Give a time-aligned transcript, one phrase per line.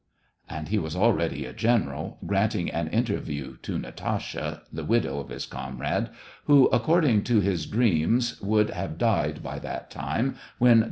[0.49, 5.45] ."and he was already a general, granting an interview to Natasha, the widow of his
[5.45, 6.09] comrade,
[6.45, 10.65] who, according to his dreams, would have died by that time, when the 44 SEVASTOPOL
[10.71, 10.79] IN MAY.